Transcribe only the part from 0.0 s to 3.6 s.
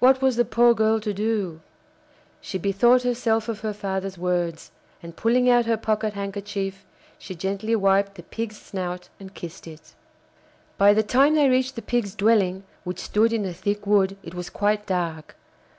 What was the poor girl to do? She bethought herself of